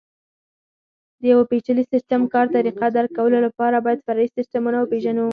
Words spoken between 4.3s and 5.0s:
سیسټمونه